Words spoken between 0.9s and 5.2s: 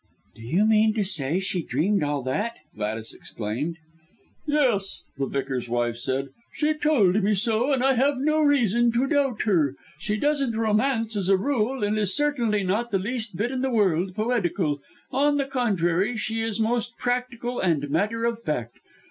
to say she dreamed all that?" Gladys exclaimed. "Yes,"